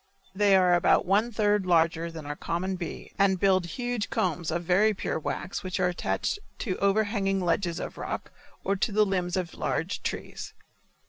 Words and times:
They 0.33 0.55
are 0.55 0.73
about 0.73 1.05
one 1.05 1.31
third 1.31 1.67
larger 1.67 2.09
than 2.09 2.25
our 2.25 2.35
common 2.35 2.75
bee 2.75 3.11
and 3.19 3.39
build 3.39 3.67
huge 3.67 4.09
combs 4.09 4.49
of 4.49 4.63
very 4.63 4.95
pure 4.95 5.19
wax 5.19 5.61
which 5.61 5.79
are 5.79 5.89
attached 5.89 6.39
to 6.57 6.75
overhanging 6.79 7.39
ledges 7.39 7.79
of 7.79 7.99
rock 7.99 8.31
or 8.63 8.75
to 8.75 8.91
the 8.91 9.05
limbs 9.05 9.37
of 9.37 9.53
large 9.53 10.01
trees. 10.01 10.55